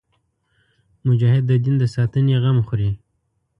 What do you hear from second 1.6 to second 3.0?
دین د ساتنې غم خوري.